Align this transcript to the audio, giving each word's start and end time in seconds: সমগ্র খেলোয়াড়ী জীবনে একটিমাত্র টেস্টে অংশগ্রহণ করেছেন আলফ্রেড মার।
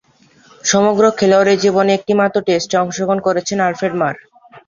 সমগ্র 0.63 1.03
খেলোয়াড়ী 1.19 1.53
জীবনে 1.63 1.91
একটিমাত্র 1.93 2.37
টেস্টে 2.47 2.75
অংশগ্রহণ 2.77 3.19
করেছেন 3.27 3.57
আলফ্রেড 3.67 3.93
মার। 4.01 4.15